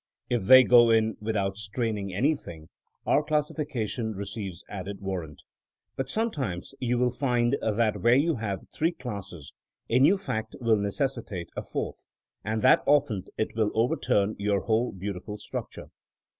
[0.31, 2.69] If they go in without straining anything,
[3.05, 5.43] our classification receives added warrant.
[5.95, 9.53] But sometimes you will find that where you have three classes
[9.91, 12.03] a new fact will necessitate a fourth,
[12.43, 15.91] and that often it will overturn your whole beau tiful structure.